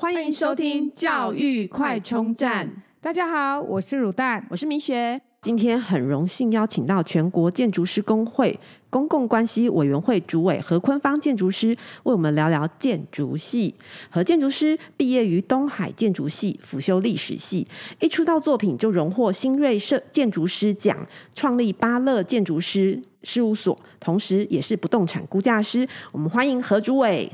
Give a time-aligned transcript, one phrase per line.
[0.00, 2.84] 欢迎收听教育快充站。
[3.00, 5.20] 大家好，我是乳蛋，我是米雪。
[5.40, 13.74] 今天很荣幸邀请到全国建筑师工会公共关系委员会主委何坤芳建筑师，为我们聊聊建筑系。
[14.08, 17.66] 何建筑师毕业于东海建筑系，辅修历史系，
[17.98, 20.96] 一出道作品就荣获新锐设建筑师奖，
[21.34, 25.88] 创立巴乐建筑师事务所，同时也是不动产估价师。
[26.12, 27.32] 我们欢迎何主委。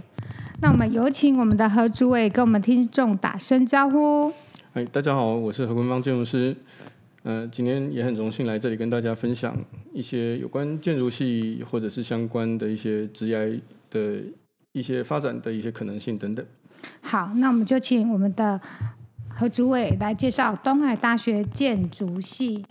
[0.60, 4.32] 那我们有请我们的何主委跟我们听众打声招呼。
[4.72, 6.56] 哎，大家好，我是何坤芳建筑师。
[7.22, 9.56] 呃，今天也很荣幸来这里跟大家分享
[9.92, 14.22] 一些有关建筑系或者是相关的一些职业的
[14.72, 16.44] 一些发展的一些可能性等等。
[17.02, 18.60] 好，那我们就请我们的
[19.28, 22.64] 何主委来介绍东海大学建筑系。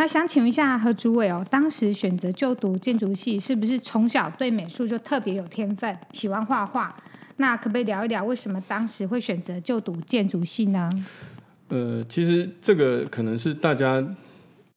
[0.00, 6.96] 那想请问一下何主委哦，当时选择就读建筑系，是不是从小对美术就特别有天分，喜欢画画？
[7.36, 10.88] 那可不可以聊一聊为什么当时会选择就读建筑系呢？
[11.68, 14.02] 呃，其实这个可能是大家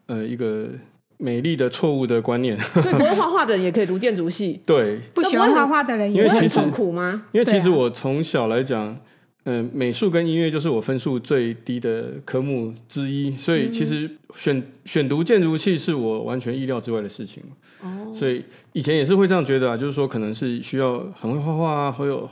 [0.07, 0.67] 呃一个
[1.15, 4.59] 美丽的错误的观念， 所以不会画画的人也可以读建筑系？
[4.65, 7.23] 对，不喜欢画画的人也会很痛苦吗？
[7.31, 8.99] 因为其实我从小来讲。
[9.45, 17.43] 嗯、呃，美术跟音乐就是我分数最低的科目之一，所以其实选选读建筑系是我完全意料之外的事情。
[17.81, 22.29] 哦，所以以前也是会这样觉得啊，就是说可能是需要很会画画啊，很有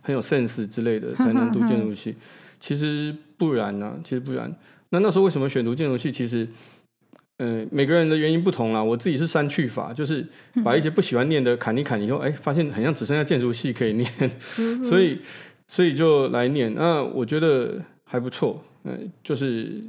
[0.00, 2.14] 很有 sense 之类的才能读建筑系。
[2.58, 4.50] 其实不然呢、啊，其实不然。
[4.88, 6.10] 那那时候为什么选读建筑系？
[6.10, 6.48] 其实，
[7.36, 8.82] 呃，每个人的原因不同啦。
[8.82, 10.26] 我自己是删去法，就是
[10.64, 14.10] 把一些不喜欢念的砍一砍以后，哎，发现好像只剩下建筑系可以念，
[14.82, 15.18] 所以。
[15.66, 19.82] 所以就来念，那我觉得还不错，嗯，就是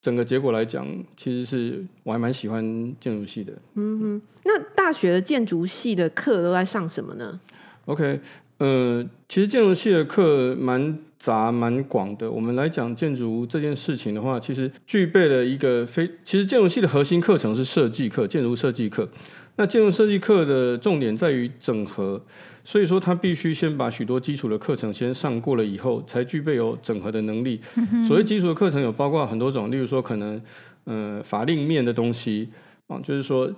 [0.00, 2.64] 整个结果来讲，其实是我还蛮喜欢
[3.00, 3.52] 建筑系的。
[3.74, 7.40] 嗯哼，那大学的建筑系的课都在上什么呢
[7.86, 8.20] ？OK，
[8.58, 12.30] 呃，其实建筑系的课蛮杂蛮广的。
[12.30, 19.08] 我们来讲建筑这件事情的话，其实具备了一个非，其实建筑系的核心课程是设计课，建筑设计课。
[19.56, 22.22] 那建筑设计课的重点在于整合。
[22.66, 27.60] 所以说，他必须先把许多基础的课程先上过了以后，才具备有整合的能力。
[28.08, 30.40] 所谓基础的课程有包括很多种，例如说可能
[30.84, 32.48] 呃法令面的东西
[32.86, 33.52] 啊，就是说，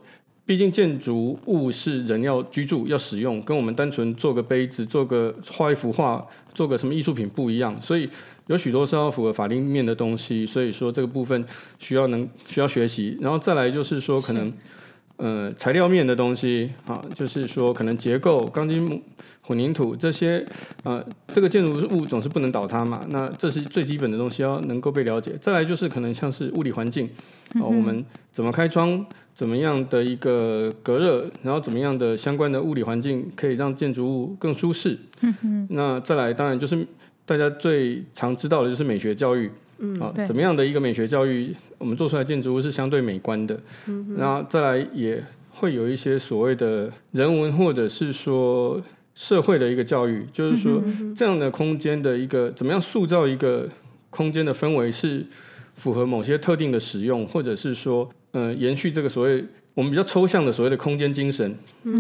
[0.45, 8.09] 毕竟建筑物是人要居住要使用，跟我们单纯做个杯子、做个画一幅画、做个什么艺术品不一样，所以
[8.49, 10.45] 有许多是要符合法令面的东西。
[10.45, 11.45] 所以说这个部分
[11.79, 14.53] 需要能需要学习，然后再来就是说可能。
[15.19, 19.03] 呃，材料面的东西啊，就是说可能结构、钢筋、
[19.41, 20.45] 混凝土这些，
[20.85, 23.03] 呃，这个建筑物总是不能倒塌嘛。
[23.09, 25.33] 那这是最基本的东西，要能够被了解。
[25.41, 27.07] 再来就是可能像是物理环境，
[27.55, 34.99] 哦、呃，我们怎么开窗，怎么样的一个隔热，然后怎么样的相关的物理环境可以让建筑物更舒适。
[35.71, 36.87] 那再来，当然就是
[37.25, 39.51] 大家最常知道的就是美学教育。
[39.79, 43.61] 嗯，啊，怎么样的一个美学教育，我们做出来建筑物是相对美观的。
[43.87, 48.83] 嗯，然后再来也会有一些所谓的人文或者是说
[49.15, 50.83] 社会的一个教育，就是说
[51.15, 53.69] 这样的空间的一个怎么样塑造一个
[54.11, 55.27] 空间的氛围是
[55.75, 59.45] 符合某些特定的使用，或者是说，呃，延续这个所谓
[59.75, 61.51] 我们比较抽象的所谓的空间精神。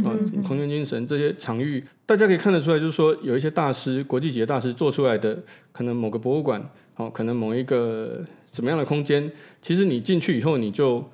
[0.02, 0.16] 啊，
[0.46, 5.38] 空间精神这些场域，大家可以看得出来，就是说有一些大师，国际级的大师做出来的，
[5.72, 6.62] 可能某个博物馆。
[6.98, 9.30] 好，可能某一个怎么样的空间，
[9.60, 11.04] 其实你进去以后，你就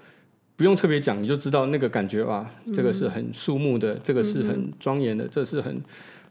[0.54, 5.82] 不用特别讲，你就知道那个感觉啊，这个是很肃穆的，这个是很庄严的，这是很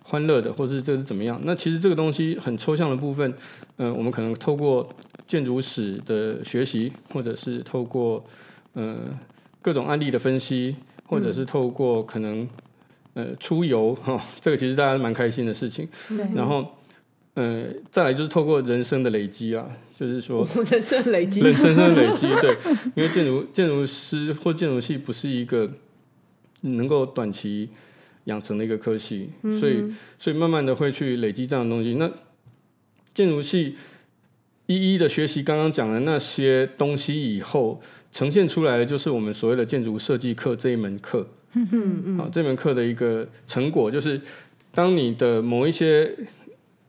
[0.04, 1.38] 欢乐的，或是这是怎么样？
[1.44, 3.30] 那其实这个东西很抽象的部分，
[3.76, 4.88] 嗯、呃，我们可能透过
[5.28, 8.24] 建筑史的学习，或者是透过
[8.72, 9.00] 呃
[9.62, 12.48] 各种案例的分析，或者是透过可能
[13.16, 15.86] 呃出游哈，这个其实大家蛮开心的事情，
[16.34, 16.66] 然后。
[17.36, 22.58] 嗯、呃，再来就是透过人生的累积啊，就是说 人生累积，人生的累积，对，
[22.96, 25.72] 因为建筑建筑师或建筑系不是一个
[26.62, 27.70] 能够短期
[28.26, 29.84] 养成的一个科系，嗯、所以
[30.18, 31.96] 所以慢慢的会去累积这样的东西。
[31.96, 32.12] 那
[33.14, 33.76] 建筑系
[34.68, 41.28] 一一的学习刚刚讲的那些东西以后，呈现出来的就是我们所谓的建筑设计课这一门课。
[41.54, 44.22] 嗯嗯嗯，好，这门课的一个成果就是，
[44.74, 46.10] 当你的某一些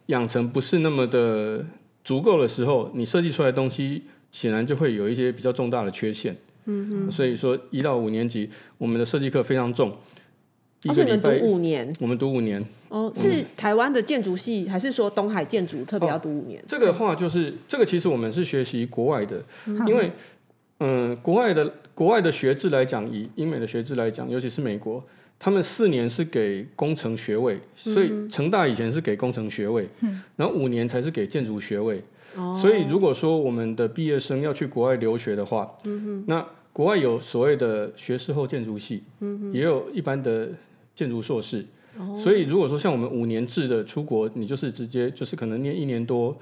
[0.06, 1.64] 养成不是那么的
[2.04, 6.37] 足够的时候，你设计出来的东西显然就会有一些比较重大的缺陷。
[6.64, 9.93] 嗯哼，所以说一到五年级，我们的设计课非常重。
[10.88, 12.64] 而且你们读五年，我们读五年。
[12.88, 16.60] 哦，是台湾的建筑系，还是说东海建筑特别要读五年？
[16.60, 19.40] 哦，这个话就是这个，其实我们是学习国外的，
[19.87, 20.10] 因为
[20.81, 25.04] 嗯，国外的国外的学制来讲，以英美的学制来讲，尤其是美国，
[25.44, 32.00] 他们四年是给工程学位，所以成大以前是给工程学位，嗯、然后五年才是给建筑学位。
[32.36, 40.48] 哦、所以如果说我们的毕业生要去国外留学的话，嗯、那国外有所谓的学士后建筑系，嗯、也有一般的
[40.94, 41.66] 建筑硕士。
[41.98, 46.38] 哦、所以如果说像我们五年制的出国，你就是直接就是可能念一年多，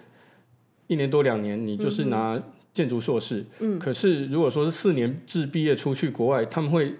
[0.88, 2.38] 一年多两年，你就是拿
[2.74, 3.42] 建筑硕士。
[3.60, 6.92] 嗯、可是如果说是四年制毕业出去国外，他们会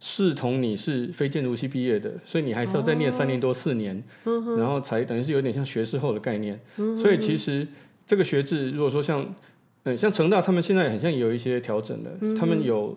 [0.00, 6.58] 视同你是非建筑系毕业的，所以你还是要再念三年多四年，哦、然后才等于是有点像学士后的概念。
[6.76, 7.66] 嗯、所以其实
[8.06, 9.34] 这个学制，如果说像
[9.84, 12.96] 嗯像成大，他们现在很像有一些调整的，嗯、他们有。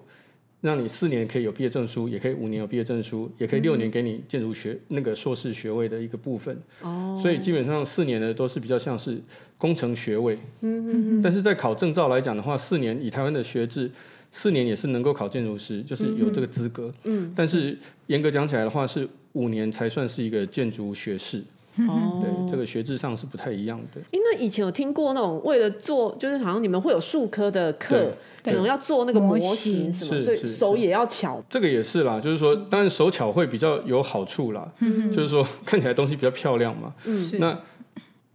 [0.63, 6.55] 让你四年可以有毕业证书，也可以五年有毕业证书，也可以六年给你建筑学、嗯、那个硕士学位的一个部分。
[6.83, 9.19] 哦，所以基本上四年的都是比较像是
[9.57, 10.35] 工程学位。
[10.59, 11.21] 嗯嗯嗯。
[11.23, 13.89] 但是在考证照来讲的话，四年以台湾的学制，
[14.31, 16.91] 四年也是能够考建筑师，就是有这个资格。
[17.03, 17.31] 嗯。
[17.35, 21.43] 但是严格讲起来的话，是五年才算是一个建筑学士。
[21.87, 24.01] 哦，对，这个学制上是不太一样的。
[24.11, 28.11] 因为以前有听过那种为了做，就是好像你们会有术科的课，
[28.43, 31.41] 可能要做那个模型什么，所以手也要巧。
[31.49, 36.93] 这个也是啦，就是说，当然手巧会比较有好处啦，嗯就是说 看起来东西比较漂亮嘛。
[37.05, 37.57] 嗯，那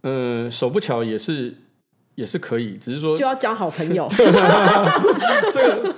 [0.01, 1.53] 嗯，手不巧也是
[2.17, 4.07] 也是可以，只是说就要交好朋友。
[5.53, 5.95] 这个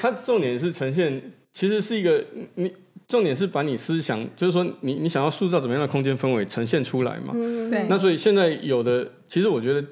[0.00, 1.20] 它重点是呈现，
[1.52, 2.72] 其实是一个你。
[3.06, 7.34] 重点是把你思想，就是说你你想要塑造怎么样的空间氛围呈现出来嘛？
[7.34, 7.86] 嗯、对。
[7.86, 9.84] 那所以现在有的，其实我觉得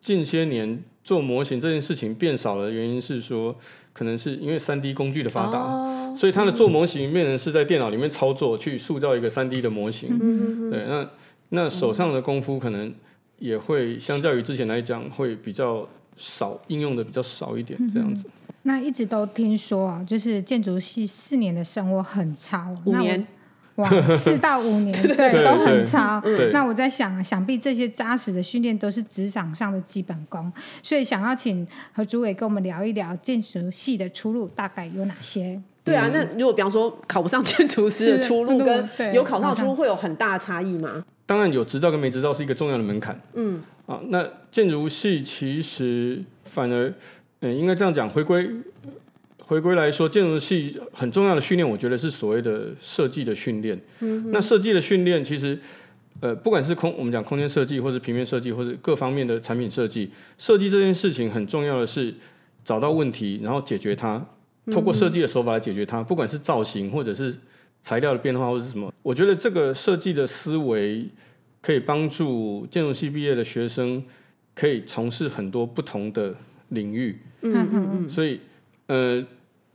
[0.00, 3.52] 近些年做模型这件事情变少的原因是说，
[3.92, 10.16] 可能是因为三 D 工具的发达，哦、所以它的做模型变成是在电脑里面操作去塑造一个三 D 的模型。
[10.22, 11.10] 嗯、对，那
[11.48, 12.94] 那手上的功夫可能
[13.42, 15.86] 也会相较于之前来讲会比较
[16.16, 18.30] 少，应用的比较少一点，这样子。
[18.62, 23.26] 那一直都听说啊，就是建筑系四年的生活很长，五年，
[23.74, 26.22] 哇，四到五年， 对，都很长。
[26.52, 35.60] 那我在想啊，想必这些扎实的训练都是职场上的基本功，所以想要请何主委跟我们聊一聊建筑系的出路大概有哪些？
[35.82, 41.04] 对啊，那如果比方说考不上建筑师的出路跟有考上出路会有很大的差异吗？
[41.26, 43.20] 当然有执照跟没执照是一个重要的门槛。
[43.34, 46.92] 嗯，啊，那建筑系其实反而。
[47.44, 48.48] 嗯，应该这样讲，回归
[49.40, 53.76] 回归来说，建筑系很重要的训练，我觉得是所谓的设计的训练。
[53.98, 55.58] 嗯，那设计的训练，其实
[56.20, 60.08] 呃，不管是空我们讲空间设计，或是平面设计，或是各方面的产品设计，
[60.38, 62.14] 设计这件事情很重要的是
[62.62, 64.24] 找到问题，然后解决它，
[64.70, 66.00] 透过设计的手法来解决它。
[66.00, 67.34] 不管是造型，或者是
[67.82, 71.04] 材料的变化，或者是什么，我觉得这个设计的思维
[71.60, 74.02] 可以帮助建筑系毕业的学生，
[74.54, 76.34] 可以从事很多不同的
[76.68, 77.18] 领域。
[77.42, 78.40] 嗯嗯嗯，所以，
[78.86, 79.22] 呃，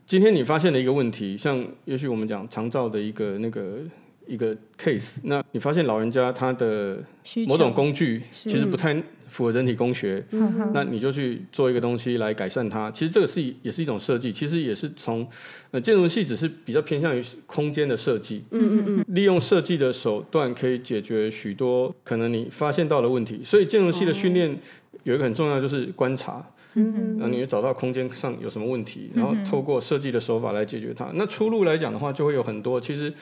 [0.06, 3.80] 今天你发现了一个问题，像也许我们讲长照的一个那个
[4.28, 7.02] 一个 case，那你发现老人家他的
[7.46, 8.94] 某种工具其实不太
[9.28, 12.90] 符合人体工学，嗯、那你就去做一个东西来改善它。
[12.90, 15.26] 其实这个是也是一种设计，其实也是从
[15.70, 23.40] 呃建筑系只是比较偏向于空间的设计，嗯嗯嗯，利用设计的手段可以解决许多可能你发现到的问题。
[23.42, 24.58] 所以建筑系的训练
[25.04, 26.44] 有一个很重要就是观察。
[26.74, 31.10] 嗯，那你会找到空间上有什么问题，然后透过设计的手法来解决它。
[31.14, 32.80] 那出路来讲的话，就会有很多。
[32.80, 33.12] 其实，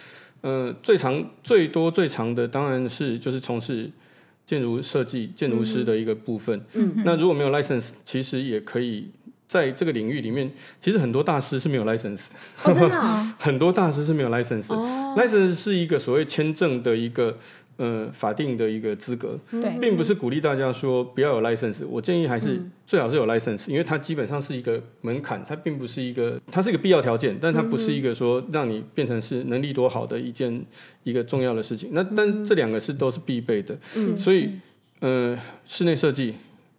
[0.43, 3.91] 呃，最长、最多、最长的当然是就是从事
[4.45, 6.61] 建筑设计、建筑师的一个部分。
[6.75, 9.09] 嗯哼，那如果没有 license，其实也可以
[9.49, 10.53] 在这个领域里面。
[10.79, 12.35] 其实很多大师是没有 license 的。
[12.65, 13.33] 哦，真的哦？
[13.39, 14.77] 很多大师是没有 license 的。
[14.77, 17.39] 哦，license 是一个所谓签证的一个。
[17.79, 21.87] 呃，法定的一个资格，对并不是鼓励大家说不要有 license。
[21.87, 30.65] 我建议还是最好是有 license，、嗯、因为它基本上是一个门槛，它并不是一个，它是一个必要条件，但它不是一个说让你变成是能力多好的一件
[31.03, 31.91] 一个重要的事情。
[31.93, 34.53] 那但这两个是都是必备的，嗯、所以
[35.01, 36.35] 呃，室内设计。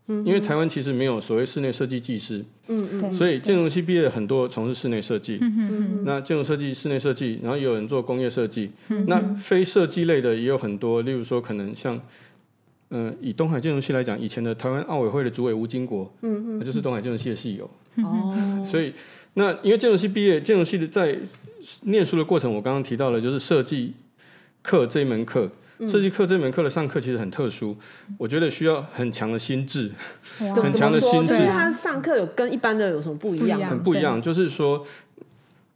[0.07, 12.01] 因为台湾其实没有所谓室内设计技师，嗯嗯，所以建筑系毕业的很多从事室内设计，嗯嗯，那建筑设计、室内设计，然后也有人做工业设计，嗯，那非设计类的也有很多，例如说可能像，
[12.91, 18.93] 嗯，以东海建筑系来讲，以前的台湾奥委会的主委吴金国，嗯嗯，那就是东海建筑系的系友，哦，所以
[19.33, 21.17] 那因为建筑系毕业，建筑系的在
[21.81, 23.91] 念书的过程，我刚刚提到了就是设计
[24.61, 25.51] 课这一门课。
[25.86, 27.75] 设计课这门课的上课其实很特殊，
[28.17, 29.91] 我觉得需要很强的心智，
[30.39, 31.38] 很强的心智。
[31.38, 33.60] 对，他上课有跟一般的有什么不一样？
[33.69, 34.86] 很不一样，就是说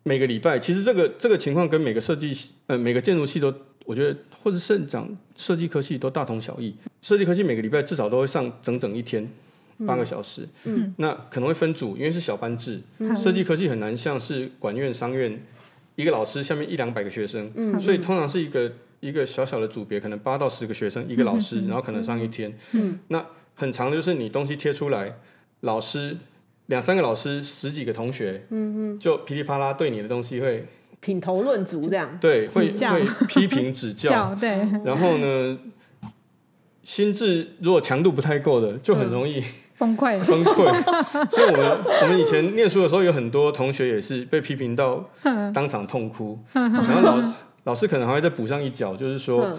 [0.03, 2.33] 每个礼拜，其实这个这个情况跟每个设计
[2.67, 3.53] 呃每个建筑系都，
[3.85, 6.75] 我觉得或者是讲设计科系都大同小异。
[7.01, 9.29] 设计科系每个礼拜至少都会上整整一天。
[9.83, 10.47] 八个小时。
[10.65, 12.79] 嗯，那可能会分组，因为是小班制，
[13.17, 15.43] 设计科系很难像是管院、商院
[15.95, 22.57] 一个老师下面一两百个学生，嗯，所以通常是一个一个小小的组别，可能八到十个学生一个老师，然后可能上一天。
[22.71, 25.17] 嗯，那很长的就是你东西贴出来，
[25.59, 26.15] 老师
[26.67, 30.65] 两三个老师十几个同学，嗯嗯，就噼里啪啦对你的东西会。
[31.01, 34.49] 品头论足这样， 对，会会批评指教， 对。
[34.85, 35.57] 然后呢，
[36.83, 39.43] 心智如果强度不太够的，就很容易
[39.79, 40.23] 崩溃。
[40.25, 41.27] 崩溃。
[41.31, 45.09] 所以我们我们以前念书的时候，有很多同学也是被批评到
[45.55, 49.51] 当场痛哭，然后老师老师可能还会再补上一脚，就是说，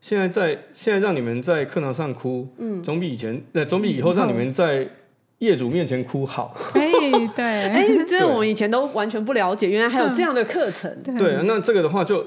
[0.00, 4.88] 现在在现在让你们在课堂上哭，嗯，总比以前那总比以后让你们在。
[5.38, 6.88] 业主面前哭好， 哎，
[7.34, 10.90] 对，哎，这我们以前都完全不了解，原来还有这样的课程。
[11.02, 12.24] 对，那这个的话就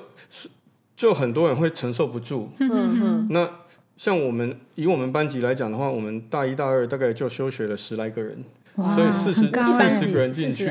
[0.96, 2.50] 就很多人会承受不住。
[2.60, 3.28] 嗯嗯。
[3.32, 3.50] 那
[3.96, 8.44] 像我们以我们班级来讲的话，我们大一大二大概就休学了十来个人，
[8.76, 10.70] 所以四十四十个人进去，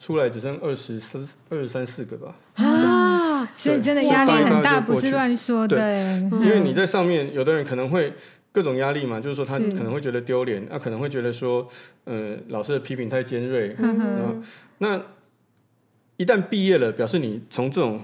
[0.00, 2.34] 出来只剩二十三二十三四个吧。
[2.54, 3.03] 啊，
[3.56, 5.92] 所以真的压力很大，不是乱说的。
[6.42, 8.12] 因为你在上面，有的人可能会。
[8.54, 11.66] 各种压力嘛，就是说他可能会觉得丢脸，那、啊、可能会觉得说，
[12.04, 13.74] 呃，老师的批评太尖锐。
[13.80, 14.42] 嗯、哼
[14.78, 15.02] 那
[16.18, 18.00] 一旦毕业了，表示你从这种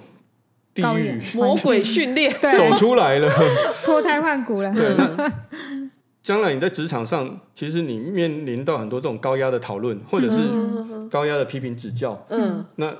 [0.74, 3.32] 地狱魔鬼训练走出来了，
[3.86, 4.74] 脱胎换骨了。
[4.74, 5.32] 对，那
[6.20, 10.40] 将来你在职场上，其实你面临到很多这种高压的讨论，或者是
[11.08, 12.92] 高压的批评指教，嗯，那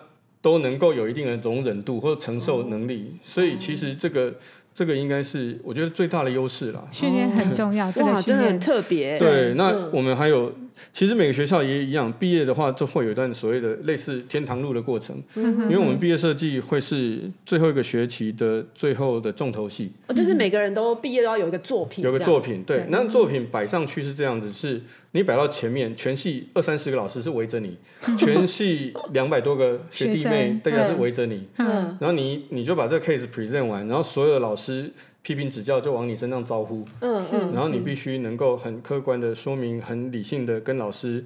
[0.43, 4.35] 都能够有一定的容忍度或承受能力，嗯、所以其实这个。
[4.73, 6.87] 这个应该是我觉得最大的优势了。
[6.93, 9.19] 训练很重要， 这个真的很特别。
[9.19, 10.51] 对，那我们还有。
[10.93, 19.93] 其实每个学校也一样，毕业的话就会有一段所谓的类似天堂路的过程，嗯、因为我们毕业设计会是最后一个学期的最后的重头戏。
[20.07, 22.87] 哦，就是每个人都毕业都要有一个作品，有个作品，对，对。
[22.89, 24.81] 那作品摆上去是这样子，是
[25.13, 27.77] 你摆到前面，全系二三十个老师是围着你，
[28.19, 34.91] 全系两百多个学弟妹大家是围着你，嗯、然后你你就把这个 case present 完，然后所有的老师。
[35.23, 37.21] 批评指教就往你身上招呼，嗯，
[37.53, 41.23] 然后你必须能够很客观的说明，很理性的跟老师，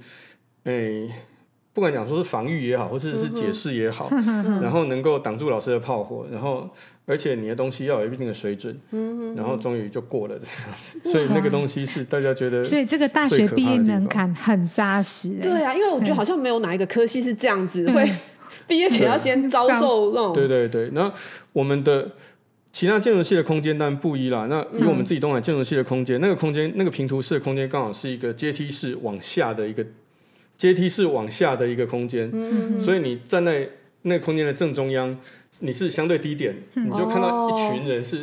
[0.64, 1.08] 诶，
[1.72, 4.08] 不管讲说是防御也好，或者是解释也好，
[4.60, 6.68] 然后能够挡住老师的炮火，然后
[7.06, 18.10] 而且你的东西要有一定的水准，嗯，然后终于就过了这样子，所以那个东西是大家觉得，所以这个大学毕业门槛很扎实，对啊，因为我觉得好像没有哪一个科系是这样子，会
[18.66, 21.16] 毕业前要先遭受那种，对对对，然后
[21.52, 22.10] 我们的。
[22.74, 24.48] 其他建筑系的空间当然不一啦。
[24.50, 29.86] 那以我们自己东海建筑系的空间，嗯、那个空间那个平图式的空间刚好是一个阶梯式往下的一个
[30.58, 33.68] 阶梯式往下的一个空间，嗯、所以你站在
[34.02, 35.16] 那个空间的正中央，
[35.60, 38.20] 你是相对低点，嗯、你就看到一群人是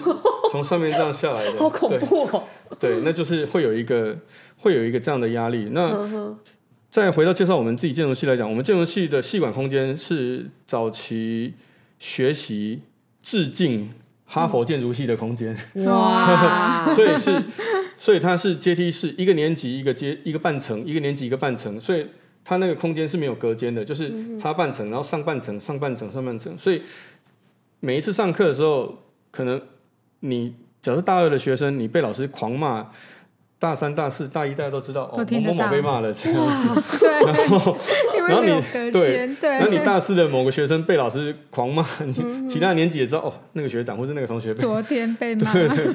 [0.52, 2.44] 从上面这样下来的，好恐怖哦。
[2.78, 4.18] 对，那就是会有一个
[4.58, 5.70] 会有一个这样的压力。
[5.72, 6.36] 那、
[6.90, 11.54] 再回到介绍我们自己建筑系来讲，我们建筑系的系管空间是早期
[12.00, 12.82] 学习
[13.22, 13.90] 致敬。
[14.34, 15.54] 哈佛建筑系的空间，
[15.86, 17.44] 哇， 所以是，
[17.98, 22.08] 所以它是阶梯式，一个年级一个阶一个半层，一个年级一个半层，所以
[22.46, 26.82] 它那个空间是没有隔间的，就是差半层，然后上半层，上半层，上半层，所以
[27.82, 28.98] 每一次上课的时候，
[29.32, 29.62] 可能
[30.22, 32.88] 你假如大二的学生，你被老师狂骂。
[33.62, 36.48] 大三、大四、大一，大家都知道哦，某某某被骂了这样
[36.82, 37.06] 子。
[37.24, 37.78] 然后，
[38.28, 45.54] 然后你对，然后你大四的某个学生被老师狂骂， 你其他年级也知道哦，那个学长或是那个同学被昨天被骂。
[45.54, 45.94] 对对。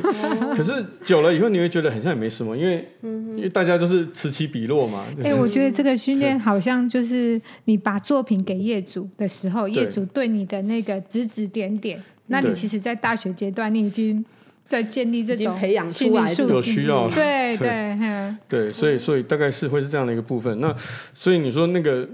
[0.54, 5.04] 可是久了以后，你会觉得很像也没什么，因为因为大家就是此起彼落嘛。
[5.24, 14.24] 哎，我觉得这个训练好像就是你把作品给业主的时候，业主对你的那个指指点点，那你其实，在大学阶段，你已经。
[14.68, 17.96] 在建立这种培养出来有需要，对 对。
[18.48, 20.60] 对，所以所以大概是会是这样的一个部分。
[20.60, 20.74] 那
[21.14, 22.08] 所以你说那个，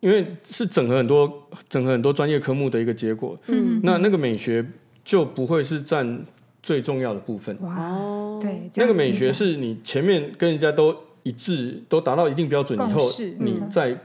[0.00, 4.64] 因为是整合很多整合很多专业科目的一个结果，嗯，那那个美学
[5.04, 6.24] 就不会是占
[6.62, 7.56] 最重要的部分。
[7.62, 13.96] 哇，对，那个美学是你前面跟人家都一致，都达到一定标准以后，你再。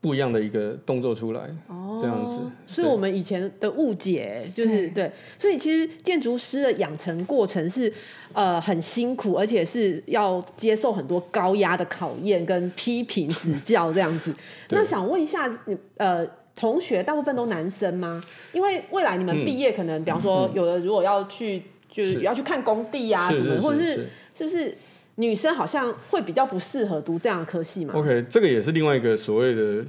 [0.00, 7.92] 不一样的一个动作出来，哦，这样子，所以我们以前的误解就是对，对，所以其实建筑师的养成过程是
[8.32, 14.32] 呃很辛苦，而且是要接受很多高压的考验跟批评指教这样子。
[14.70, 15.50] 那想问一下，
[15.96, 16.24] 呃，
[16.54, 18.22] 同学大部分都男生吗？
[18.52, 22.22] 因为未来你们毕业可能，嗯、比方说有的如果要去，就是。
[22.22, 24.08] 要去看工地啊什么，是或者是。
[24.38, 24.72] 是不是？
[25.18, 29.84] 女生好像会比较不适合读这样的科系嘛？OK，这个也是另外一个所谓的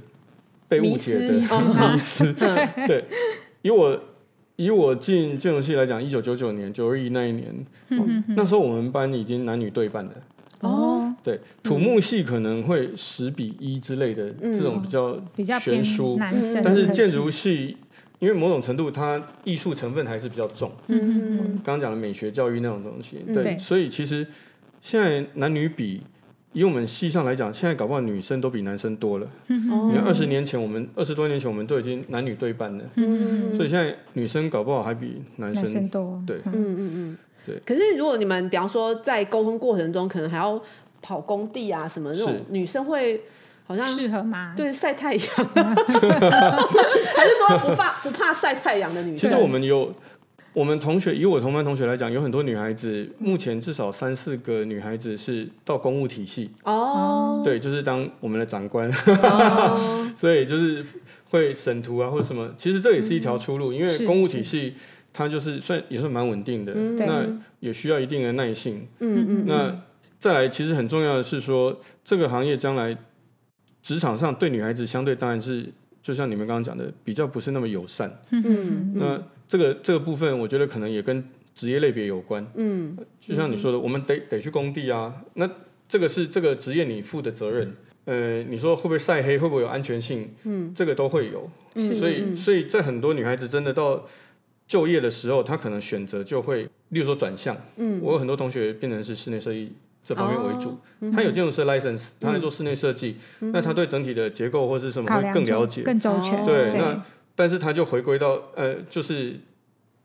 [0.68, 1.44] 被误解的迷
[1.96, 2.32] 思。
[2.86, 3.04] 对，
[3.62, 4.00] 以我
[4.56, 7.46] 以我进建筑系来讲，一九九九年九二一那一年，
[7.90, 10.14] 嗯那时候我们班已经男女对半的。
[10.62, 17.78] 哦，对，土木系可能会十比一之类的、嗯、这种比较比较偏悬殊，男生，但是建筑系
[18.18, 20.70] 因为某种程度它艺术成分还是比较重。
[20.88, 23.56] 嗯嗯刚刚讲的美学教育那种东西，嗯、对。
[23.56, 24.26] 所以其实
[24.80, 26.02] 现在男女比。
[26.52, 29.26] 以我们系上来讲，现在搞不好女生都比男生多了。
[29.46, 32.82] 你看二十年前，我们二十多年前，我们都已经男女对半了。
[32.96, 36.20] 嗯，所以现在女生搞不好还比男生，男生多。
[36.26, 37.56] 对，嗯嗯嗯，对。
[37.64, 40.60] 可是如果你们比方说在沟通过程中，可能还要
[41.00, 43.22] 跑工地啊什么那种，女生会
[43.68, 44.52] 好像适合吗？
[44.56, 49.16] 对，晒太阳， 还是说不怕不怕晒太阳的女生？
[49.16, 49.94] 其实我们有。
[50.52, 56.50] 我们同学以我同班同学来讲，有很多女孩子，目前至少三四个女孩子是到公务体系。
[56.64, 59.78] 哦，对，就是当我们的长官，哦、
[60.16, 60.84] 所以就是
[61.30, 64.74] 会审图啊或者什么，其实这也是一条出路，嗯、因为公务体系
[65.12, 67.24] 它就是算也是蛮稳定的，那
[67.60, 69.80] 也需要一定的耐性，嗯嗯，那
[70.18, 72.96] 再来其实很重要的是说，这个行业将来
[73.80, 79.22] 职场上对女孩子相对当然是就像你们刚刚讲的，比较不是那么友善，嗯嗯，那。
[79.50, 81.24] 这个这个部分，我觉得可能也跟
[81.56, 82.46] 职业类别有关。
[82.54, 85.12] 嗯，就像你说的，我们得得去工地啊。
[85.34, 85.50] 那
[85.88, 87.74] 这个是这个职业你负的责任。
[88.04, 90.30] 呃，你说会不会晒黑，会不会有安全性？
[90.44, 91.50] 嗯，这个都会有。
[91.74, 94.06] 所以，所以在很多女孩子真的到
[94.68, 97.56] 就业的时候，她可能选择就会，例如说转向。
[97.76, 99.72] 嗯，我有很多同学变成是室内设计
[100.10, 100.76] 这方面为主。
[101.12, 106.44] 他有建筑师 license，他来做室内设计，那他对整体的结构或是什么会更了解，更周全。
[106.44, 107.00] 对，那。
[107.36, 109.38] 但是他就回归到呃，就是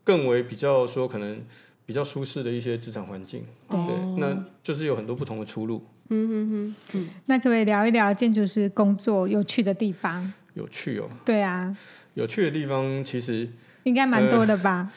[0.04, 1.38] 更为比较说可能
[1.84, 3.78] 比较舒适的一些职场环境，对，
[4.16, 5.84] 那就是有很多不同的出路。
[6.08, 7.08] 嗯嗯嗯嗯。
[7.26, 10.32] 那可不可以聊一聊建筑师工作有趣的地方？
[10.54, 11.10] 有趣哦。
[11.26, 11.76] 对啊。
[12.14, 13.48] 有趣的地方其实。
[13.86, 14.88] 应该蛮多的吧，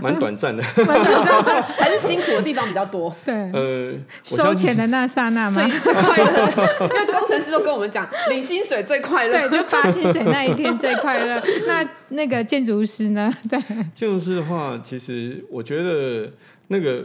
[0.00, 0.62] 蛮、呃、短暂的，
[1.78, 3.12] 还是辛苦的地方比较多。
[3.24, 6.48] 对，呃，收钱的那刹那嘛，最最快乐，
[6.86, 11.42] 因为工程师都跟我们讲，领薪水最快乐，对，就发薪水那一天最快乐。
[11.66, 13.28] 那那个建筑师呢？
[13.50, 13.60] 对，
[13.92, 16.30] 建筑师的话，其实我觉得
[16.68, 17.04] 那个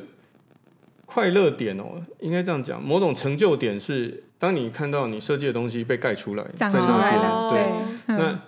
[1.08, 7.62] 快乐点哦，应该这样讲，某种成就点是，当你看到你设计的东西被盖出来，长出来了，对，
[8.06, 8.40] 嗯、那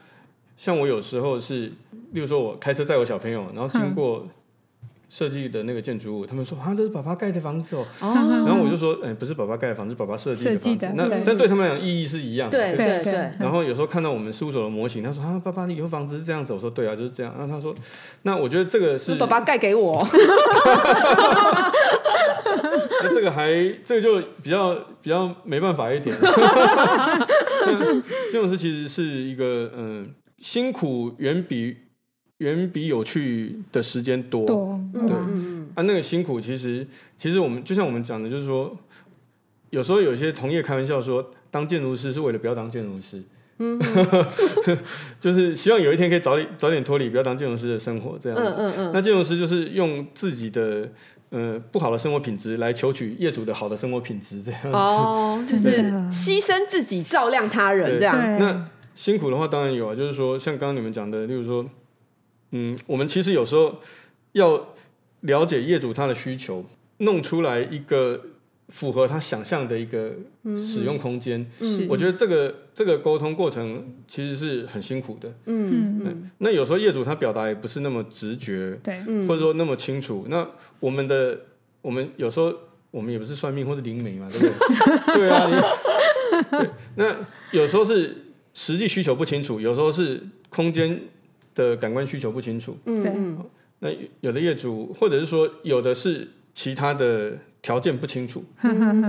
[0.55, 1.71] 像我有时候是。
[2.13, 4.25] 例如说，我开车载我小朋友，然后经过
[5.09, 7.85] 设计的那个建筑物，他们说啊，这是爸爸盖的房子哦。
[8.01, 10.89] 然后我就说，哎，不是爸爸盖的房子，是爸爸设计的房子。
[10.95, 12.57] 那但对他们来讲，意义是一样的。
[12.57, 13.13] 对对对。
[13.39, 16.51] 然后有时候看到我们事务所的模型，他说啊，爸爸，你以后房子是这样子。
[16.51, 17.31] 我说对啊，就是这样。
[17.37, 17.75] 然后他说，
[18.23, 20.03] 那我觉得这个是爸爸盖给我。
[23.03, 26.15] 那这个还这个就比较比较没办法一点。
[28.31, 31.77] 这种事其实是一个嗯，辛苦远比。
[32.39, 38.75] 远比有趣的时间多，多对，嗯、啊，那个辛苦其实，其实我们就像我们讲的，就是说，
[39.69, 43.21] 有时候有些同业开玩笑说，当建筑师是为了不要当建筑师，
[43.59, 43.79] 嗯，
[45.21, 50.89] 就是希望有一天可以早点早点脱离不要当建筑师的生活这样子，嗯嗯嗯、那建筑师就是用自己的
[51.29, 55.69] 呃不好的生活品质来求取业主的好的生活品质这样子，哦， 就是
[56.11, 58.37] 牺牲自己照亮他人这样。
[58.37, 61.65] 那辛苦的话当然有啊，就是说像刚刚你们讲的，例如说。
[62.55, 63.79] 嗯，我们其实有时候
[64.33, 64.75] 要
[65.21, 66.63] 了解业主他的需求，
[66.97, 68.21] 弄出来一个
[68.69, 70.11] 符合他想象的一个
[70.55, 71.49] 使用空间。
[71.59, 75.33] 嗯，我觉得这个这个沟通过程其实是很辛苦的。
[75.45, 76.31] 嗯嗯。
[76.37, 80.25] 那有时候业主他表达也不是那么直觉，对，或者说那么清楚。
[80.29, 80.47] 那
[80.79, 81.39] 我们的
[81.81, 82.53] 我们有时候
[82.91, 84.45] 我们也不是算命或是灵媒嘛，对不
[85.11, 85.13] 对？
[85.17, 85.49] 对啊。
[86.51, 86.69] 对。
[86.95, 87.15] 那
[87.51, 88.15] 有时候是
[88.53, 91.01] 实际需求不清楚，有时候是空间。
[91.55, 93.37] 的感官需求不清楚，嗯，
[93.79, 93.89] 那
[94.21, 98.43] 有的业主或者是说有的是其他的条件不清楚，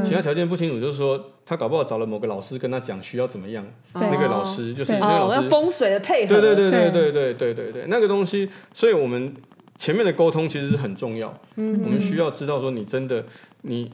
[0.05, 9.33] 其他条件不清楚，就是说他搞不好找了某个老师跟他讲需要怎么样，那个老师就是那个老师风水的配合，对对对对对对对对对，那个东西，所以我们
[9.77, 13.25] 前面的沟通其实是很重要，嗯，我们需要知道说你真的
[13.63, 13.91] 你。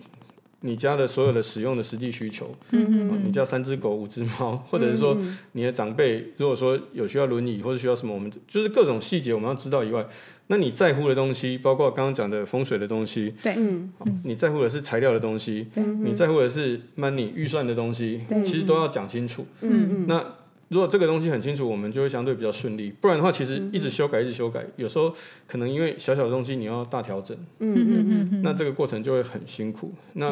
[0.62, 5.16] 你家的所有的使用的实际需求，嗯嗯，你家三只狗、五只猫， 或者是说
[5.53, 10.07] 你的长辈，如果说有需要轮椅或者需要什么，我们就是各种细节我们要知道以外，
[10.49, 13.90] 那你在乎的东西，包括刚刚讲的风水的东西，对，嗯，
[14.25, 20.25] 你在乎的是材料的东西，对，你在乎的是 money 预算的东西，其实都要讲清楚，嗯嗯，那。
[20.70, 22.90] 如果这个东西很清楚，我们就会相对比较顺利。
[23.00, 25.12] 不然的话，其实一直修改，一直修改，有时候
[25.48, 29.92] 可能因为小小的东西你要大调整，嗯嗯嗯，那这个过程就会很辛苦。
[30.12, 30.30] 那，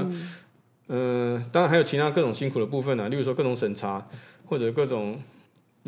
[0.86, 4.06] 嗯、呃，当然还有其他各种辛苦的部分啊，例如说各种审查
[4.44, 5.20] 或者各种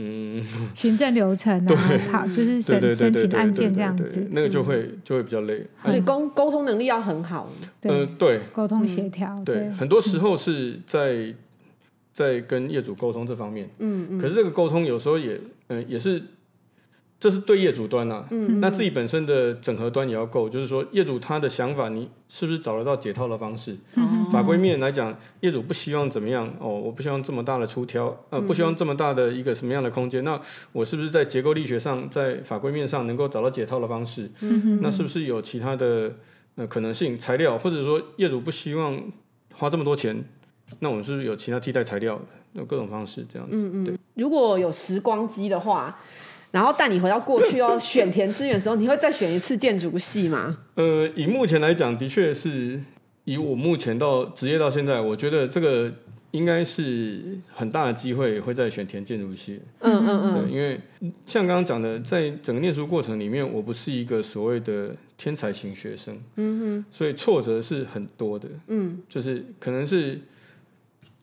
[0.02, 1.76] 嗯，行政流程啊，
[2.10, 5.64] 好，就是申申请案件这样子，那个就会就会比较累。
[5.84, 7.48] 所以沟沟通能力要很好。
[7.82, 11.32] 嗯，对，沟通协调，对，很多时候是在
[12.12, 13.68] 在跟业主沟通这方面。
[13.78, 14.18] 嗯嗯。
[14.18, 16.22] 可是这个沟通有时候也，嗯，也是。
[17.22, 23.76] 这是对业主端呐、啊，嗯，那自己本身的整合端也要够，就是说业主他的想法，你是不是找得到解套的方式？
[23.96, 26.50] 嗯、法规面来讲，业主不希望怎么样？
[26.58, 30.24] 哦，我不希望这么大的出挑，呃，不希望这么大的一个什么样的空间？
[30.24, 30.40] 那
[30.72, 34.30] 我是不是在结构力学上，在法规面上能够找到解套的方式？
[34.40, 36.10] 嗯，那是不是有其他的
[36.54, 38.98] 呃可能性材料，或者说业主不希望
[39.52, 40.24] 花这么多钱，
[40.78, 42.20] 那我们是不是有其他替代材料？
[42.52, 43.56] 有各种方式这样子。
[43.56, 43.94] 嗯嗯，对。
[44.14, 45.98] 如果有时光机的话。
[46.52, 50.58] 然后带你回到过去哦选填志愿的时候，你会再选一次建筑系吗？
[50.74, 52.80] 呃，以目前来讲，的确是
[53.22, 55.88] 以我目前到职业到现在，我觉得这个
[56.32, 59.60] 应该是很大的机会会再选填建筑系。
[59.78, 60.42] 嗯嗯嗯。
[60.42, 60.80] 对，因为
[61.24, 66.18] 像刚刚讲的，在整个念书过程里面，我不是一个所谓的天才型学生。
[66.34, 66.84] 嗯哼。
[66.90, 68.48] 所以挫折是很多的。
[68.66, 69.00] 嗯。
[69.08, 70.18] 就是可能是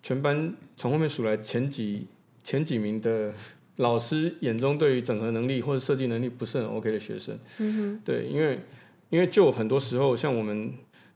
[0.08, 2.08] 全班从后面数来前几
[2.42, 3.34] 前几名的。
[3.80, 8.60] 老师眼中对于整合能力或者设计能力不是很 OK 的学生，嗯哼，对，因为
[9.12, 10.74] 因为就很多时候，像我们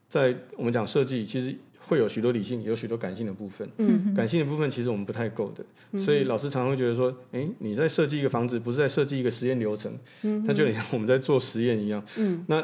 [0.08, 12.64] 在我们讲设计，其实会有许多理性，有许多感性的部分，嗯哼，感性的部分其实我们不太够的，嗯、所以老师常常会觉得说，哎，你在设计一个房子，不是在设计一个实验流程，嗯哼，那就像我们在做实验一样，嗯，那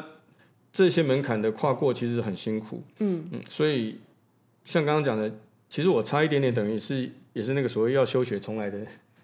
[0.72, 3.24] 这些门槛的跨过其实很辛苦，嗯。
[3.32, 3.98] 嗯，所以
[4.64, 5.28] 像刚刚讲的，
[5.68, 8.78] 其实我差一点点，等于是也是那个所谓要休学重来的。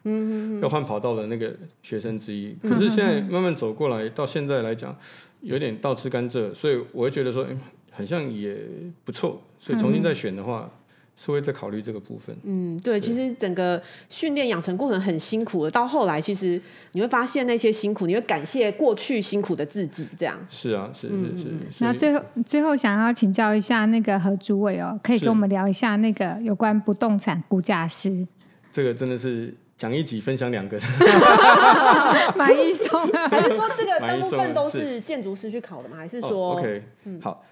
[0.07, 4.95] 嗯，要换跑道的那个学生之一，可是现在慢慢走过来，到现在来讲，
[5.41, 7.57] 有点倒吃甘蔗，所以我会觉得说，欸，
[7.91, 8.55] 很像也
[9.03, 10.71] 不错，所以重新再选的话，
[11.17, 12.37] 是会再考虑这个部分。
[12.45, 16.61] 嗯，对，其实整个训练养成过程很辛苦的，到后来其实
[16.93, 20.39] 你会发现那些辛苦，你会感谢过去辛苦的自己，这样。
[20.51, 21.49] 是啊，是是是。
[21.79, 28.27] 那最后最后想要请教一下那个何主委哦，可以跟我们聊一下那个有关不动产估价师。
[28.73, 29.55] 这个真的是。
[29.77, 30.79] 讲一集分享两个，
[32.39, 33.27] 买一送啊？
[33.29, 35.97] 还是说这个大部分都是建筑师去考的吗？
[35.97, 37.45] 还是说、oh, OK？、嗯、好，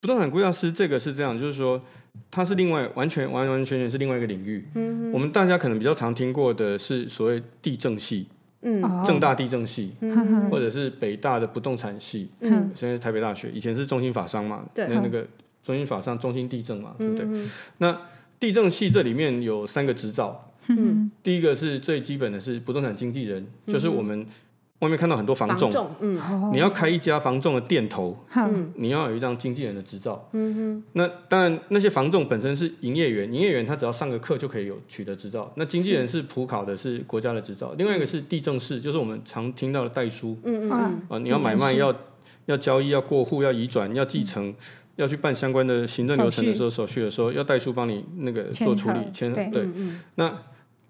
[0.00, 1.80] 不动产估价师这个是这样，就是说
[2.30, 4.66] 它是另外完全完完全全是另外一个领域。
[4.74, 8.26] 嗯，我们大家可能比较常听过的是所谓地政系，
[8.62, 15.26] 嗯，正大地政系，嗯，或者是北大的不动产系，嗯，现在是台北大学，以前是中心法商嘛，对，那那个
[15.62, 17.24] 中心法商、中心地政嘛，对不对？
[17.26, 17.96] 嗯、那
[18.38, 20.44] 地政系这里面有三个执照。
[20.70, 24.26] 嗯，第一个是最基本的是不动产经纪人，嗯、就是我们
[24.80, 26.20] 外面看到很多房仲，嗯，
[26.52, 41.94] 你要开一家房仲的店头，嗯，你要有一张经纪人的执照，嗯哼，那当然那些房仲本身是营业员，营业员他只要上个课就可以有取得执照，那经纪人是普考的，是国家的执照，另外一个是地政士，就是我们常听到的代书，嗯嗯嗯，啊，你要买卖要
[42.46, 44.48] 要交易要过户要移转要继承。
[44.48, 44.54] 嗯。
[44.98, 47.00] 要去办相关的行政流程的时候，手续。
[47.00, 49.64] 的时候要代书帮你那个做处理签，对，
[50.16, 50.28] 那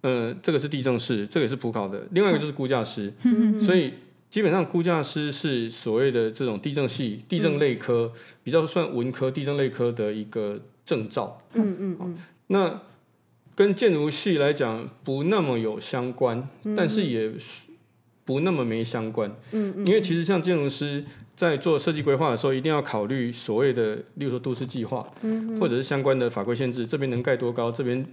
[0.01, 3.93] 呃这个是地政士，这个也是普考的，另外一个就是估价师， 嗯、所以
[4.31, 12.81] 基本上估价师是所谓的这种地政系、地政类科、嗯、比较算文科地政类科的一个证照，嗯嗯嗯，那
[13.55, 17.33] 跟建筑系来讲不那么有相关，嗯、但是也
[18.25, 21.05] 不那么没相关，嗯嗯、因为其实像建筑师。
[21.39, 28.05] 在做设计规划的时候，一定要考虑所谓的，例如说都市计划，嗯、或者是相关的法规限制，这边能盖多高，这边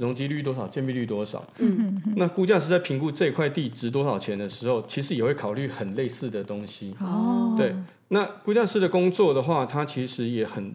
[0.00, 1.44] 容积率多少，建蔽率多少。
[1.58, 6.94] 嗯、哼那估价师在评估这块地值多少钱的时候，其实也会考虑很类似的东西。
[7.00, 7.74] 哦，对。
[8.08, 10.74] 那估价师的工作的话，它其实也很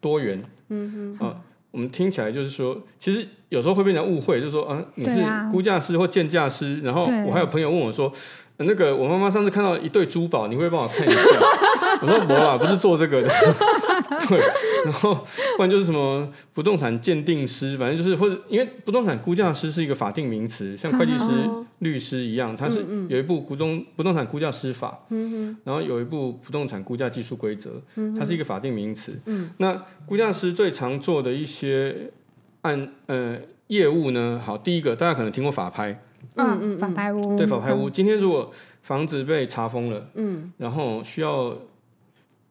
[0.00, 0.42] 多元。
[0.70, 1.36] 嗯哼啊，
[1.70, 5.22] 我们听起来就是说，其实有时候会被人误会，就是说啊，你是
[5.52, 6.76] 估价师或鉴价师。
[6.76, 8.12] 啊、然后我还有朋友问我说。
[8.56, 11.18] 那个，我妈妈上次看到一对珠宝，你会帮我看一下？
[12.00, 13.28] 我说没啦，不是做这个的。
[14.28, 14.38] 对，
[14.84, 15.14] 然后
[15.56, 21.26] 不然就是什么不动产鉴定师，反正就是或者因为不动产估价师是一个法定名词，像会计师、
[21.78, 24.98] 律师一样，它是有一部股东不动产估价师法，
[25.64, 27.80] 然后有一部不动产估价技术规则，
[28.18, 29.18] 它是一个法定名词。
[29.58, 32.10] 那估价师最常做的一些
[32.62, 33.38] 案呃
[33.68, 34.40] 业务呢？
[34.44, 36.02] 好，第一个大家可能听过法拍。
[36.36, 37.88] 嗯嗯，法拍屋对法拍屋。
[37.88, 38.50] 今天如果
[38.82, 41.54] 房子被查封了，嗯，然后需要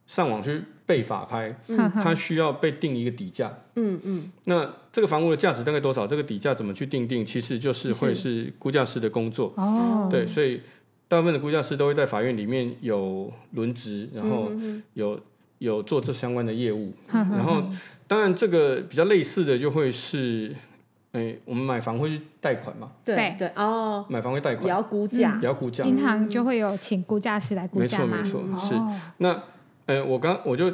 [0.06, 4.32] 上网去备法拍，嗯，它需要被定一个底价，嗯嗯。
[4.46, 6.06] 那这个房屋的价值大概多少？
[6.06, 7.26] 这个底价怎么去定定？
[7.26, 10.08] 其实就是会是估价师的工作哦。
[10.10, 10.62] 对，所以
[11.08, 14.52] 大部分的估价师都会在法院里面有轮值，然后
[14.94, 15.20] 有
[15.60, 16.94] 有做这相关的业务。
[17.12, 17.64] 然后
[18.08, 20.56] 当然这个比较类似的就会是。
[21.14, 22.90] 哎，我们买房会去贷款嘛？
[23.06, 25.84] 对对哦，买房会贷款，也要估价，也要估价。
[25.84, 28.18] 银行就会有请估价师来估价吗？
[28.18, 28.76] 没错没错，是。
[29.18, 29.40] 那
[29.86, 30.72] 呃，我刚我就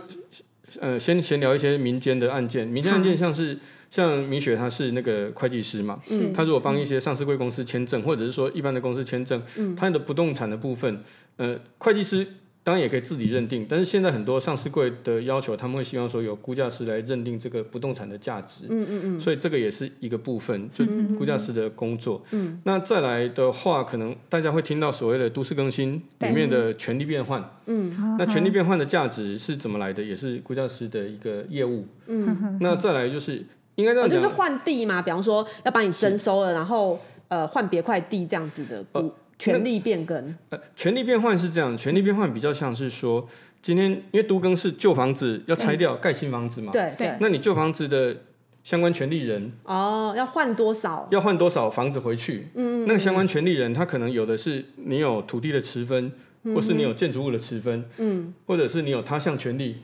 [0.79, 3.57] 呃先闲聊一些民间的案件，民间案件像是。
[3.91, 11.03] 像米雪，她是那个会计师嘛，是他如果帮一些上市贵公司签证，或者是说一般的公司签证，嗯、他的不动产的部分，
[11.37, 12.23] 呃，会计师
[12.63, 20.85] 当然也可以自己认定，但是现在很多上市柜的要求，他们会希望说有估价师来认定这个不动产的价值，嗯嗯嗯，所以这个也是一个部分，就
[21.17, 22.21] 估价师的工作。
[22.31, 31.85] 嗯，嗯，那再来的话，可能大家会听到所谓的都市更新里面的权利变换，嗯，那权利变换的价值是怎么来的，也是估价师的一个业务。
[32.07, 33.45] 嗯，那再来就是。
[33.75, 40.35] 应该这样讲，哦，就是换地嘛，比方说要把你征收了，然后呃换别块地这样子的股权利变更。
[40.49, 43.27] 呃，权利变换是这样，权利变换比较像是说，
[43.61, 47.15] 今天因为都更是旧房子要拆掉盖新房子嘛，对对。
[47.19, 48.15] 那你旧房子的
[48.63, 51.07] 相关权利人哦，要换多少？
[51.09, 52.49] 要换多少房子回去？
[52.53, 56.11] 嗯，嗯，嗯，那个相关权利人他可能有的是你有土地的持分，
[56.53, 59.77] 或是你有建筑物的持分，嗯，或者是你有他项权利。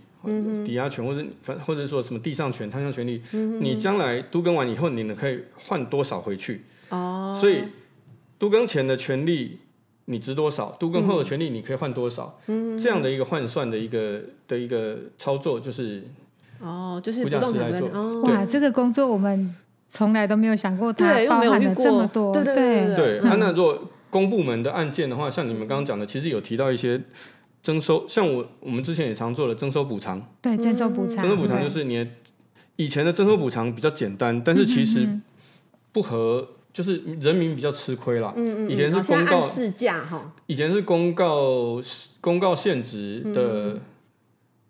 [0.65, 6.63] 抵押权，或者反，或者说什么地上权、他项权利，嗯、你将来都更完以后，你能可以换多少回去？
[6.89, 7.61] 哦，所以
[8.45, 9.57] 都更前的权利
[10.05, 12.39] 你值多少，都更后的权利你可以换多少？
[12.45, 16.03] 嗯，这样的一个换算的一个的一个操作，就是
[16.59, 17.89] 哦，就是不动产来做。
[17.89, 19.55] 哦、哇，这个工作我们
[19.87, 22.31] 从来都没有想过，它包含了这么多。
[22.31, 23.19] 对对对对，对。
[23.23, 27.01] 那、那如果公部门的案件的话，像你们刚刚讲的，其实有提到一些。
[27.65, 32.07] 征收像我我们之前也常做的征收补偿，对征收补偿，征收补偿就是你
[32.75, 35.19] 以前的征收补偿比较简单，但是其实
[35.91, 38.33] 不合，就是人民比较吃亏啦。
[38.35, 41.81] 嗯嗯，以前是公告市价哈，以前是公告
[42.19, 43.79] 公告现值的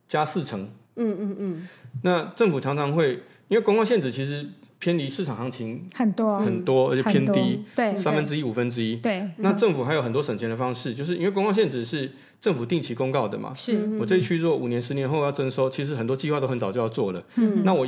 [0.08, 0.70] 加四成。
[0.98, 1.68] 嗯嗯嗯，
[2.04, 4.46] 那政府常常会因为公告限值其实。
[4.78, 8.98] 偏离市场行情很多很多，而且偏低，对三分之一五分之一。
[8.98, 13.52] 对，那政府还有很多省钱的方式，就是因为公告限值是政府定期公告的嘛。
[13.56, 17.24] 是，我这一区做五年、十年后要征收，其实很多计划都很早就要做了。
[17.38, 17.88] 嗯，那我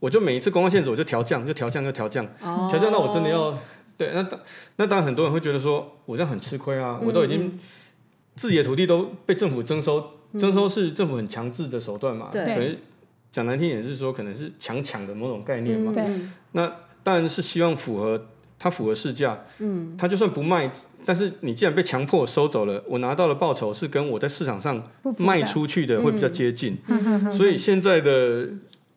[0.00, 2.26] 我就每一次公告限制我就调降，就调降，就调降，
[2.68, 3.58] 调降到我真的要
[3.96, 4.10] 对。
[4.14, 4.40] 那当
[4.76, 7.58] 那当然很多人会觉得说，我这样很吃亏啊，我都已经
[8.36, 10.04] 自己的土地都被政府征收，
[10.38, 12.28] 征收是政府很强制的手段嘛。
[12.32, 12.78] 对。
[13.30, 15.92] 讲难听点是说，可能是强抢的某种概念嘛。
[15.96, 18.26] 嗯、那当然是希望符合
[18.58, 19.44] 它符合市价。
[19.58, 19.94] 嗯。
[19.98, 20.72] 它就算不卖，
[21.04, 24.82] 但是你既然被强迫收走了，我拿到的报酬是跟我在市场上
[25.18, 26.78] 卖出去的会比较接近。
[26.88, 28.48] 嗯、所以现在的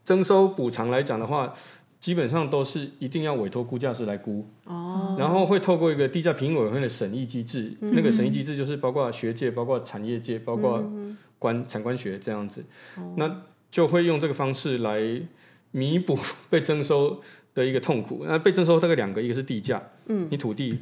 [0.04, 1.54] 征收补偿来讲的话，
[2.00, 4.46] 基本上都是一定要委托估价师来估。
[4.66, 5.16] 哦。
[5.20, 10.84] 然后会透过一个地价评议委员会的审议机制，嗯、那个审议机制就是包括学界、包括产业界、包括
[11.38, 12.64] 官产官学这样子。
[12.98, 15.00] 哦、那就会用这个方式来
[15.72, 16.18] 弥补
[16.50, 17.22] 被征收
[17.54, 18.24] 的一个痛苦。
[18.28, 20.80] 那被征收大概两个，一个是地价，嗯，你土地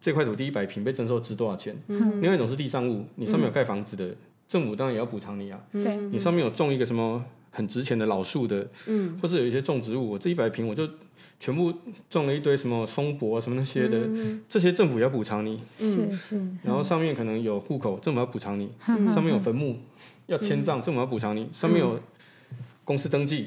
[0.00, 1.76] 这块土地一百平被征收值多少钱？
[1.88, 4.16] 嗯，另外一种是地上物，你上面有盖房子的，嗯、
[4.48, 5.60] 政府当然也要补偿你啊。
[5.72, 10.88] 对，你上面有种一个什么很值钱的老树的，嗯，或是有一些种植物，我这一百平我就
[11.38, 11.72] 全部
[12.10, 15.60] 种了一堆什么松柏什么那些的，嗯、这些政府要补偿你。
[15.78, 16.42] 是是。
[16.64, 19.78] 然后上面可能有户口，政府要补偿你；嗯、上面有坟墓
[20.26, 22.00] 要迁葬，嗯、政府要补偿你；上面有。
[22.84, 23.46] 公司登记，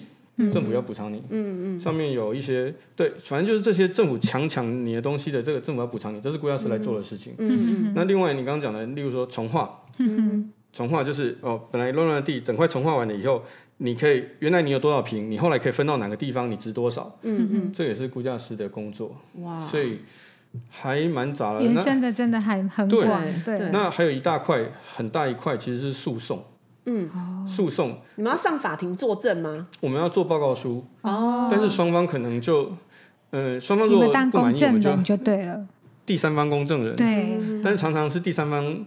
[0.49, 1.21] 政府要补偿你。
[1.29, 7.33] 嗯嗯，上面有一些对，反正就是这些政府强抢你的东西的，这个政府要补偿你，这是估价师来做的事情。
[7.37, 13.43] 嗯嗯，那另外你刚刚讲的，例如说重化，嗯，重划就是哦，本来乱乱的地，整块重化完了以后，
[13.77, 17.17] 你可以原来你有多少瓶，你后来可以分到哪个地方，你值多少？
[17.23, 19.15] 嗯嗯，这也是估价师的工作。
[19.41, 19.99] 哇，所以
[20.69, 21.61] 还蛮杂的。
[21.61, 23.23] 延伸的真的还很广。
[23.43, 24.63] 对，那还有一大块
[24.95, 26.43] 很大一块，其实是诉讼。
[26.85, 27.09] 嗯，
[27.47, 29.67] 诉讼，你们要上法庭作证吗？
[29.81, 32.71] 我们要做报告书哦，但是双方可能就，
[33.31, 35.65] 呃，双方如果不满意，我们就就对了。
[36.05, 38.85] 第三方公证人，对，但是常常是第三方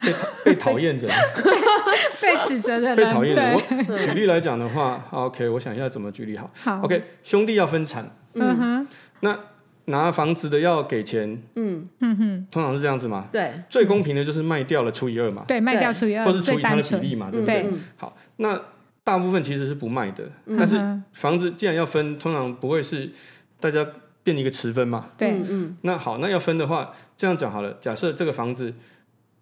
[0.00, 0.12] 被
[0.44, 1.06] 被讨厌者，
[2.20, 3.54] 被指责的人，被讨厌的。
[3.88, 6.50] 我举例来讲的话，OK，我想一下怎么举例好。
[6.54, 8.86] 好，OK，兄弟要分产，嗯哼，
[9.20, 9.38] 那。
[9.90, 13.26] 拿房子的要给钱，嗯嗯哼，通常是这样子嘛。
[13.32, 15.42] 对，最公平的就是卖掉了除以二嘛。
[15.48, 17.66] 对，卖掉除以二，或是除以它的比例嘛，对不对？
[17.96, 18.60] 好，那
[19.02, 20.24] 大部分其实是不卖的，
[20.58, 20.78] 但是
[21.14, 23.10] 房子既然要分，通常不会是
[23.58, 23.86] 大家
[24.22, 25.06] 变一个持分嘛。
[25.16, 25.78] 对，嗯。
[25.80, 28.74] 那好，那要分的话，这样讲好了，假设这个房子。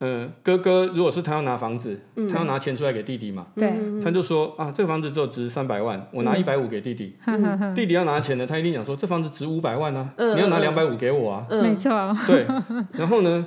[0.01, 11.91] 嗯，哥哥如果是他要拿房子，嗯、他要拿钱出来给弟弟嘛，对，他就说啊，这个房子只有值三百万，我拿一百五给弟弟，嗯、弟弟要拿钱呢，他一定讲说这房子值五百万啊，嗯、你要拿两百五给我啊，没错，
[12.27, 12.47] 对，
[12.93, 13.47] 然后呢，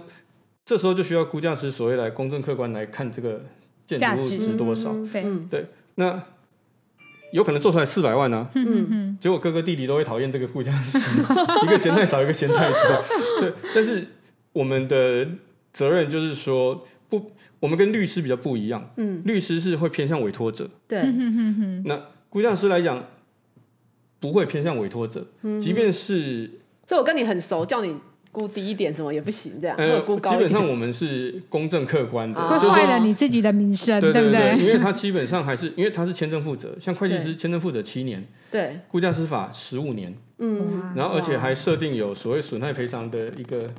[0.65, 3.41] 这时候就需要估价师所谓来公正客观来看这个
[3.85, 6.19] 建筑物值多少，嗯、对，对，那
[7.31, 10.97] 有可能做出来四百万呢、啊，嗯，结果哥哥弟弟都会讨厌这个估价师，
[11.63, 13.03] 一个嫌太少，一个嫌太多，
[13.39, 13.53] 对。
[13.75, 14.07] 但是
[14.51, 15.27] 我们的
[15.79, 21.01] 责任就是说，不，我们跟律师比较不一样，嗯，律师是会偏向委托者，对，
[21.85, 21.97] 那
[22.29, 23.05] 估价师来讲
[24.19, 25.25] 不会偏向委托者，
[25.61, 27.95] 即便是，所以我跟你很熟，叫你。
[28.31, 29.75] 估低一点什么也不行，这样。
[29.75, 34.55] 呃，基本上我们是公正客观的，会坏了你自己的名声，对不对？
[34.59, 40.15] 因为他基本上还是，因为他是签证负责，像会计师签证负责七年，对，估价师法十五年。
[40.39, 43.69] 嗯，然后而且还设定有所谓损害赔偿的一个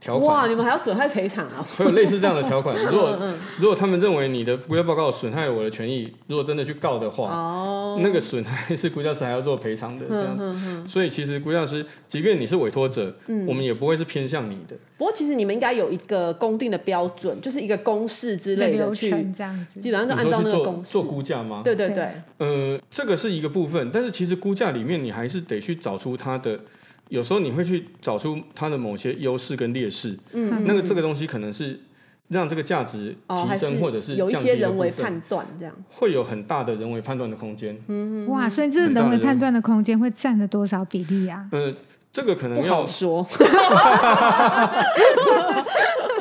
[0.00, 0.34] 条款。
[0.34, 1.64] 哇，你们还要损害赔偿啊？
[1.78, 2.76] 会有类似这样的条款。
[2.84, 3.18] 如果
[3.58, 10.54] 如果他们认为你的估价报告损害我的权益，如果真的去告的话，哦，那个损害是估价师还要做赔偿的这样子。
[10.86, 13.14] 所以其实估价师，即便你是委托者，
[13.46, 14.76] 我们也不会是偏向你的。
[14.98, 21.62] 不过其实你们应该有一个公定的标准，就是一个公式之类的去这样子，基本上就按照那个公式做估价吗？
[21.64, 22.06] 对对对。
[22.36, 26.09] 呃，这个是一个部分，但是其实估价里面你还是得去找出。
[26.16, 26.60] 它的
[27.08, 31.80] 有时候你会去找出它的某些优势跟劣势，嗯，那个这个东西可能是
[32.28, 37.76] 让这个价值提升，或者是有一些人为判断，这样会有很大的人为判断的空间。
[37.88, 41.48] 嗯，哇，所以这个人为判断的空间会占了多少比例啊？
[41.50, 41.74] 呃，
[42.12, 43.26] 这个可能要说。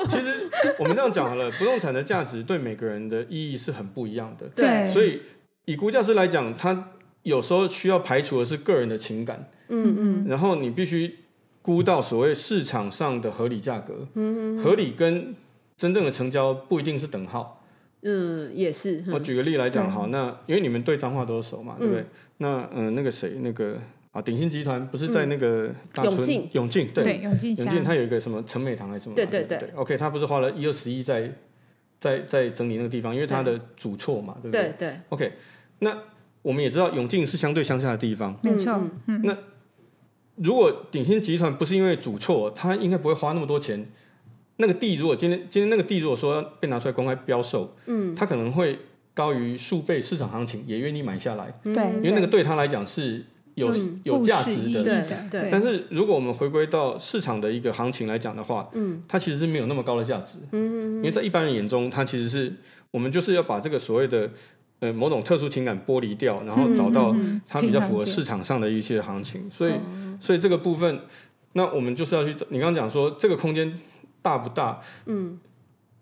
[0.07, 0.49] 其实
[0.79, 4.47] 我们这样讲好了，不动产的价值对每个人的意义是很不一样的。
[4.55, 5.21] 对，所以
[5.65, 6.93] 以估价师来讲，他。
[7.23, 11.15] 有时候需要排除的是个人的情感，嗯嗯，然后你必须
[11.61, 15.35] 估到所谓市场上的合理价格，嗯嗯，合理跟
[15.75, 17.63] 真正的成交不一定是等号，
[18.03, 19.03] 嗯，也是。
[19.11, 22.05] 我举个例来讲，好，那因为你们对彰化都熟嘛，对不对？
[22.37, 23.77] 那嗯，那个谁，那个
[24.11, 29.15] 啊，鼎新集团不是在那个大村永进，对，永进，永进，他有一个什么陈美堂还是什么？
[29.15, 31.31] 对对对，OK，他不是花了一二十亿在
[31.99, 34.63] 在在整理那个地方，因为他的主错嘛，对不对？
[34.63, 35.33] 对对，OK，
[35.79, 35.97] 那。
[36.49, 38.81] 我们也知道永靖是相对乡下的地方，没错。
[39.05, 39.37] 嗯，那
[40.37, 43.87] 如果鼎新集团不是因为主错，他应该不会花那么多钱。
[44.57, 48.79] 那个地如果今天今天那个地如果说被拿出来公开标售，嗯，他可能会
[49.13, 51.53] 高于数倍市场行情，也愿意买下来。
[51.61, 53.71] 对，因为那个对他来讲是有
[54.03, 54.83] 有价值的。
[54.83, 55.49] 对对。
[55.51, 60.39] 但是如果我们回归到市场的一个行情来讲的话，嗯，它其实是没有那么高的价值。
[60.51, 62.51] 嗯，因为在一般人眼中，它其实是
[62.89, 64.31] 我们就是要把这个所谓的。
[64.79, 67.13] 呃，某种特殊情感剥离掉，然后找到
[67.47, 69.73] 它比较符合市场上的一些行情，嗯、所以，
[70.21, 71.01] 所以这个部分，
[71.51, 72.33] 那我们就是要去。
[72.47, 73.77] 你刚刚讲说这个空间
[74.21, 74.79] 大不大？
[75.05, 75.37] 嗯，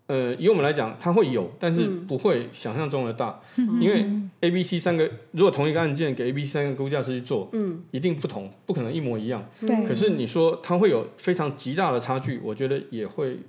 [0.06, 4.06] 呃，以我们来讲，它会有，但是不会想象中的大，嗯、因为
[4.42, 9.44] A、B、C 三个，如果同一个案件给 A、B、C 三个估价师去做，嗯，一定不同，不可能一模一样。
[9.60, 9.84] 对。
[9.84, 13.40] 可是你说它会有非常极大的差距，我觉得也会。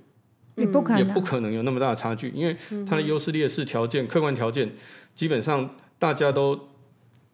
[0.60, 4.70] 也不可能，也不可能有那么大的差距，因为它的优势劣势条件、客观条件，
[5.14, 5.68] 基本上
[5.98, 6.58] 大家都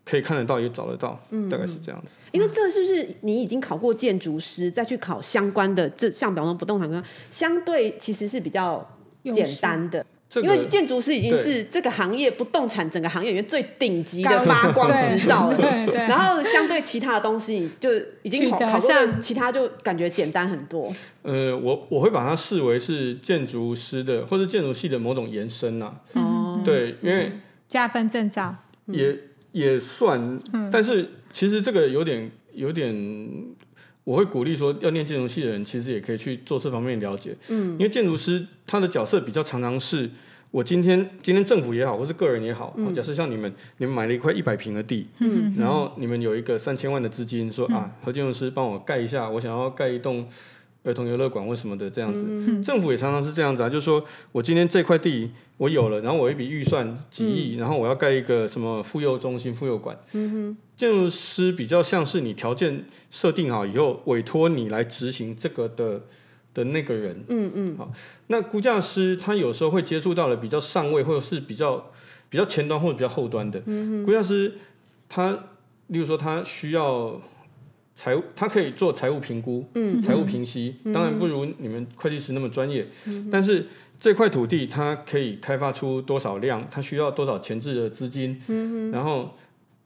[0.05, 2.17] 可以看得到，也找得到，嗯、大概是这样子。
[2.33, 8.87] 因为这是不是你已经考过建筑师，再去考相关的这像比方说不动产，相对其实是比较
[9.25, 10.07] 简单的。
[10.43, 15.59] 因为建筑师已经是这个行业不动产整个行业里面最顶级的发光执照了，
[16.09, 17.91] 然后相对其他的东西就
[18.23, 20.93] 已经考考过，其他就感觉简单很多。
[21.23, 26.21] 呃，我我会把它视为是建筑师的或者建筑系的某种延伸呐、啊。
[26.21, 27.33] 哦，对，因为
[27.69, 28.55] 加分证照。
[28.87, 29.17] 也
[29.53, 32.95] 也算，但是其实这个有点有点。
[34.07, 37.35] 我会鼓励说，要念建筑系的人，其实也可以去做这方面了解。
[37.49, 40.09] 嗯，因为建筑师他的角色比较常常是，
[40.53, 50.29] 我今天今天政府也好，或是个人也好，嗯、假设像你们，你们买了一块一百平的地，嗯，然后你们有一个三千万的资金，说、嗯、啊，何建筑师帮我盖一下，我想要盖一栋。
[50.87, 52.25] 儿童游乐馆或什么的这样子？
[52.27, 59.99] 嗯、政府也常常是这样子啊，就是说我今天这块地我有了，然后我一笔预算几亿，嗯、然后我要盖一个什么妇幼中心、妇幼馆。
[60.13, 66.03] 嗯哼，建筑师比较像是你条件设定好以后，委托你来执行这个的
[66.55, 67.25] 的那个人。
[67.27, 67.91] 嗯嗯，好，
[68.29, 71.91] 那估价师他有时候会接触到了比较上位或者是比较
[72.29, 73.61] 比较前端或者比较后端的。
[73.67, 74.55] 嗯哼，估价师
[75.09, 75.33] 他，
[75.89, 77.21] 例如说他需要。
[77.97, 83.67] 财务，他可以做财务评估，嗯，财务评析，当然不如你们会计师那么专业，嗯，但是
[83.99, 89.35] 这块土地它可以开发出多少量，它需要多少前置的资金，嗯，然后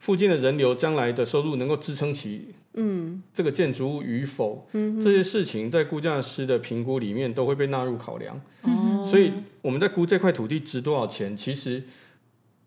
[0.01, 9.31] 附近的人流将来的收入能够支撑起，嗯，这个建筑物与否，嗯，这些事情在估价师的评估里面都会被纳入考量，哦，所以
[9.63, 11.81] 我们在估这块土地值多少钱，其实。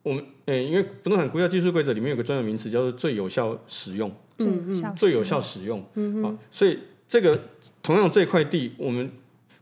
[0.06, 7.40] 我们诶、欸，因为不动产估价技术规则里面有个专有名词叫做最有效使用，嗯嗯，最有效使用，嗯，嗯所以这个
[7.82, 9.12] 同样这块地，我们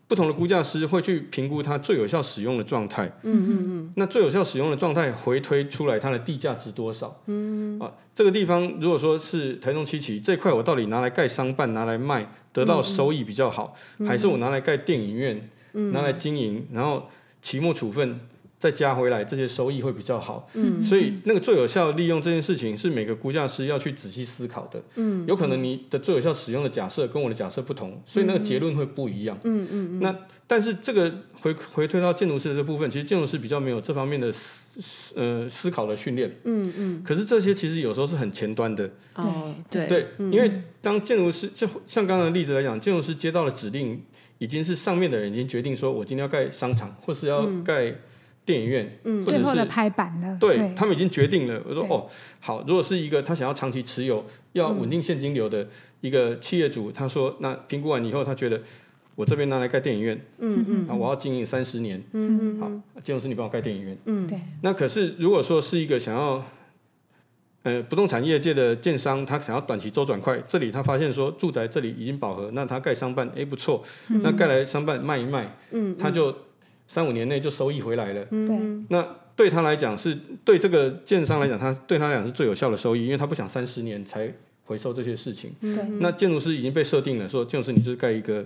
[0.08, 3.06] 不同的估价师会去评估它最有效使用的状态。
[3.24, 3.94] 嗯嗯嗯。
[3.96, 7.22] 那最有效使用的状态回推出来它的地价值多少？
[7.28, 17.10] 嗯啊，这个地方如果说是台中七期这块，我到底拿来盖商办，拿来卖，得到收益比较好，嗯、还是我拿来盖电影院，嗯、拿来经营，然后
[17.42, 18.20] 期末处分？
[18.62, 20.48] 再加回来，这些收益会比较好。
[20.54, 24.80] 嗯，所以那个最有效利用这件事情是每个估价师要去仔细思考的。
[24.98, 29.36] 嗯，有可能你的最有效使用的假设跟我的假设不同，所以那个结论会不一样。
[29.46, 30.00] 嗯嗯嗯。
[30.00, 36.30] 那但是这个回回推到建筑师的这部分，其实建筑师比较没有这方面的思呃思考的训练。
[36.44, 37.04] 嗯嗯。
[37.04, 38.88] 可是这些其实有时候是很前端的。
[39.16, 44.00] 哦，对对，因为当建筑师就像刚刚的例子来讲，建筑师接到了指令，
[44.38, 47.96] 已经是上面的人已经决定说，我今天要盖商场，或是要盖。
[48.44, 50.74] 电影院，嗯，或者是最后的拍板了，对，对。
[50.76, 51.62] 他们已经决定了。
[51.68, 52.08] 我说哦，
[52.40, 55.68] 好，如果是一个他想要长期持有、要稳定现金流的
[56.02, 58.60] 一个企业主，他说，那评估完以后，他觉得
[59.16, 64.40] 我这边拿来盖电影院，嗯嗯，啊，我要经营三十年，嗯嗯，好，建筑师你帮我盖电影院，嗯，对。
[64.64, 66.44] 那可是如果说是一个想要，
[67.62, 73.84] 呃，不动产业界的建商，他想要短期周转快，这里他发现说住宅这里已经饱和，那他盖商办，哎，不错，
[74.24, 76.36] 那盖来商办卖一卖，嗯，他就。
[76.92, 79.02] 三五年内就收益回来了，对，那
[79.34, 80.14] 对他来讲是
[80.44, 84.30] 对这个建商来讲，他对他来讲是最有效的收益，因为他不想三十年才
[84.66, 85.54] 回收这些事情。
[85.62, 88.46] 对，那建筑师已经被设定了，说建筑师你就是盖一个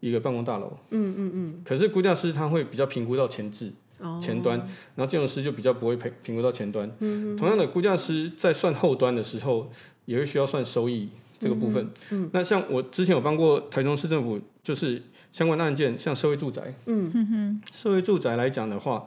[0.00, 1.62] 一个办公大楼，嗯嗯嗯。
[1.62, 4.58] 可是估价师他会比较评估到前置、哦、前端，
[4.94, 6.90] 然后建筑师就比较不会评评估到前端。
[7.00, 9.70] 嗯，同样的，估价师在算后端的时候，
[10.06, 11.86] 也会需要算收益这个部分。
[12.12, 15.00] 嗯，那像我之前有帮过台中市政府，就是。
[15.34, 17.10] 相关的案件，像社会住宅，嗯。
[17.10, 19.04] 哼哼，社会住宅来讲的话，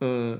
[0.00, 0.38] 嗯、呃，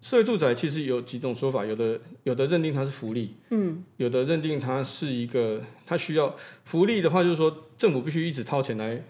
[0.00, 9.00] 社会住宅其实有几种说法，有的有的认定它是福利，嗯，有的认定它是一个，它需要福利的话，就是说政府必须一直掏钱来，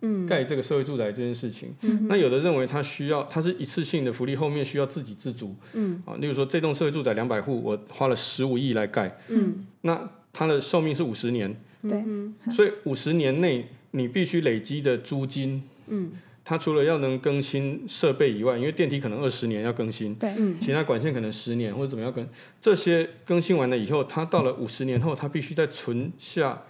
[0.00, 12.02] 嗯，盖这个社会住宅这件事情，嗯，那有的认为它需要，它是一次性的福利，后面需要自给自足，嗯，啊，例如说这栋社会住宅两百户，我花了十五亿来盖，嗯，那它的寿命是五十年，对，
[12.50, 13.68] 所以五十年内。
[13.92, 16.12] 你必须累积的租金，嗯，
[16.44, 20.30] 它除了要能更新设备以外，因为电梯可能二十年要更新，对，
[20.60, 22.28] 其他管线可能十年或者怎么样更，
[22.60, 26.62] 这些更新完了以后，它到了五十年后，它必须再存下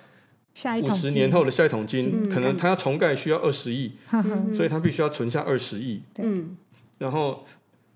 [0.82, 3.92] 五十年后的下一桶金，可能它要重盖需要二十亿，
[4.52, 6.56] 所以它必须要存下二十亿，嗯，
[6.98, 7.44] 然后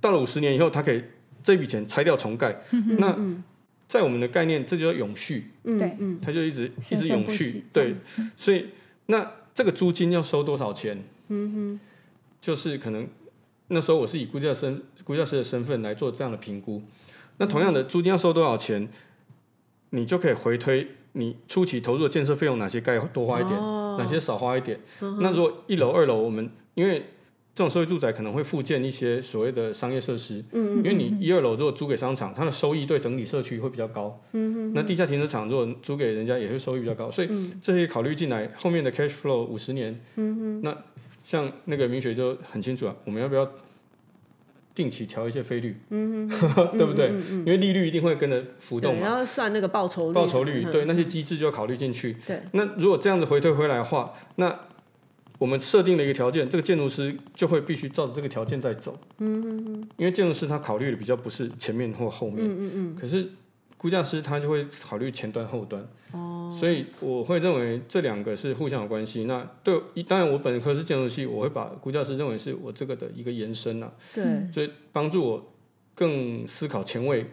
[0.00, 1.02] 到了五十年以后，它可以
[1.42, 2.62] 这笔钱拆掉重盖，
[2.98, 3.16] 那。
[3.88, 7.94] 在我们的概念，这就叫永续，对，嗯，它就一直一直永续，对，
[8.36, 8.68] 所以。
[9.06, 11.02] 那这个租金要收多少钱？
[11.28, 11.80] 嗯哼，
[12.40, 13.06] 就是可能
[13.68, 16.82] 那时候我是以估价师、估价师的身份来做这样的评估。
[17.38, 18.88] 那同样的租金要收多少钱，
[19.90, 24.80] 你就可以回推你初期投入的建设费用哪些该多花一点，哦、哪些少花一点。
[25.00, 27.04] 嗯、那如果一楼、二楼，我们因为
[27.54, 37.28] 这种社会住宅可能会附建一些所谓的商业设施，嗯，因为你一二楼如果租给商场，它的收益对整体社区会比较高，嗯嗯，那地下停车场如果租给人家也会收益比较高，所以
[37.60, 40.76] 这些考虑进来，后面的 cash flow 五十年，嗯哼，那
[41.22, 43.46] 像那个明学就很清楚啊，我们要不要
[44.74, 47.08] 定期调一些费率，嗯哼， 对不对？
[47.30, 54.58] 因为利率一定会跟着浮动嘛，然后算那个报酬率，报酬率，对，那些机制就要考虑进去，对，那如果这样子回退回来的话，那
[55.42, 58.96] 我们设定了一个条件，这个建筑师就会必须照着这个条件在走。
[59.18, 59.88] 嗯嗯嗯。
[59.96, 62.46] 因为建筑师他考虑的比较不是前面或后面。
[62.46, 62.96] 嗯嗯嗯。
[62.96, 63.28] 可是
[63.76, 65.84] 估价师他就会考虑前端后端。
[66.12, 66.48] 哦。
[66.56, 69.24] 所以我会认为这两个是互相有关系。
[69.24, 69.74] 那对，
[70.06, 73.90] 当然我本科是建筑系，我会把估价师认为是我这个的一个延伸呐。
[74.14, 74.24] 对。
[74.52, 75.52] 所以帮助我
[75.96, 77.26] 更思考前卫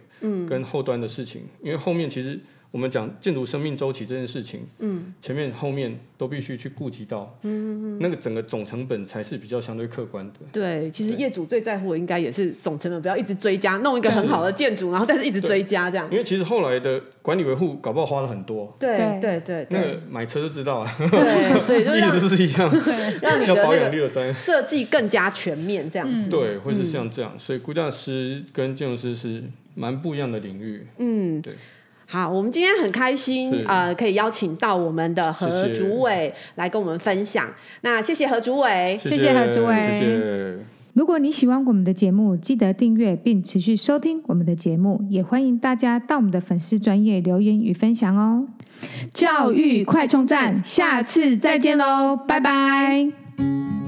[0.48, 2.40] 跟后端的事情，因为后面其实。
[2.72, 10.40] 我们讲建筑生命周期这件事情，嗯，前面后面都必须去顾及到，嗯，那个整个总成本才是比较相对客观的。
[10.54, 16.08] 对，其实业主最在乎的应该也是总成本，不要一直追加，弄一个很好的建筑，然后但是一直追加这样。
[16.12, 18.72] 因为其实后来的管理维护搞不好花了很多。
[18.80, 20.96] 对对对，那个买车就知道啊。
[21.00, 22.70] 对，所以就 意思是一样，
[23.20, 26.30] 让你的那个设计更加全面这样子。
[26.30, 29.44] 对，会是像这样，所以估价师跟建筑师是
[29.74, 30.86] 蛮不一样的领域。
[31.00, 31.56] 嗯，对。
[32.12, 37.46] 好，我们今天很开心，是呃，可以邀请到我们的何主委来跟我们分享。
[37.46, 39.76] 谢谢，那谢谢何主委，谢谢何主委。
[39.92, 40.58] 谢谢。
[40.94, 48.48] 如果你喜欢我们的节目，记得订阅并持续收听我们的节目，也欢迎大家到我们的粉丝专业留言与分享哦。
[49.14, 53.79] 教育快充站，下次再见喽，拜拜。